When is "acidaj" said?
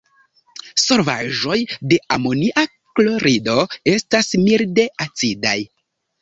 5.07-5.55